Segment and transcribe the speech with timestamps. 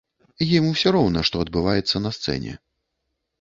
[0.45, 2.57] Ім усё роўна, што адбываецца на сцэне.